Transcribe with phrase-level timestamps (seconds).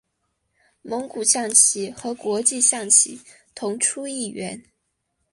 [0.81, 3.21] 蒙古象棋和国际象棋
[3.53, 4.63] 同出一源。